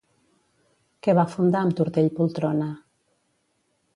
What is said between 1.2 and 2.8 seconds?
fundar amb Tortell Poltrona?